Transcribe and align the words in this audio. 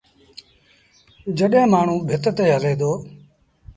جڏهيݩ 1.37 1.71
مآڻهوٚݩ 1.71 2.05
ڀت 2.09 2.37
هلي 2.49 2.73
دو۔ 2.79 2.91